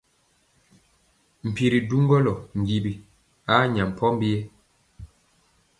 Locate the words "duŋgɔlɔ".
1.89-2.33